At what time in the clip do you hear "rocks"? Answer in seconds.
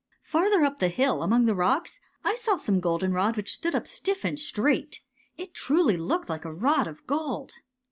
1.53-1.99